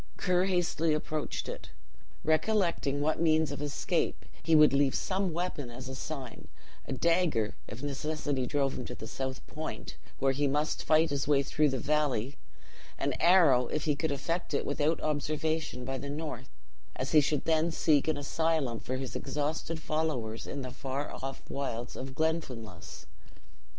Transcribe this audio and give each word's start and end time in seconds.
Ker 0.17 0.45
hastily 0.45 0.95
approached 0.95 1.47
it, 1.47 1.69
recollecting 2.23 3.01
what 3.01 3.21
means 3.21 3.51
of 3.51 3.61
escape, 3.61 4.25
he 4.41 4.55
would 4.55 4.73
leave 4.73 4.95
some 4.95 5.31
weapon 5.31 5.69
as 5.69 5.87
a 5.87 5.93
sign; 5.93 6.47
a 6.87 6.91
dagger, 6.93 7.53
if 7.67 7.83
necessity 7.83 8.47
drove 8.47 8.75
him 8.79 8.83
to 8.85 8.95
the 8.95 9.05
south 9.05 9.45
point, 9.45 9.97
where 10.17 10.31
he 10.31 10.47
must 10.47 10.81
fight 10.83 11.11
his 11.11 11.27
way 11.27 11.43
through 11.43 11.69
the 11.69 11.77
valley; 11.77 12.35
an 12.97 13.13
arrow, 13.19 13.67
if 13.67 13.83
he 13.83 13.95
could 13.95 14.11
effect 14.11 14.55
it 14.55 14.65
without 14.65 14.99
observation, 15.01 15.85
by 15.85 15.99
the 15.99 16.09
north, 16.09 16.49
as 16.95 17.11
he 17.11 17.21
should 17.21 17.45
then 17.45 17.69
seek 17.69 18.07
an 18.07 18.17
asylum 18.17 18.79
for 18.79 18.95
his 18.97 19.15
exhausted 19.15 19.79
followers 19.79 20.47
in 20.47 20.63
the 20.63 21.37
wilds 21.47 21.95
of 21.95 22.15
Glenfinlass. 22.15 23.05